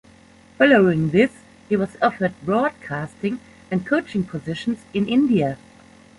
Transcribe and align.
Following 0.57 1.11
this 1.11 1.29
he 1.69 1.75
was 1.77 1.95
offered 2.01 2.33
broadcasting 2.43 3.39
and 3.69 3.85
coaching 3.85 4.23
positions 4.23 4.79
in 4.95 5.07
India. 5.07 5.59